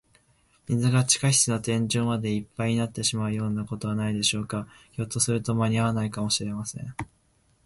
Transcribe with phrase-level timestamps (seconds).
[0.65, 4.67] 水が地下室の天井までいっぱいになってしまうようなことはないでしょうか。
[4.93, 6.95] ひょっとすると、まにあわないかもしれません。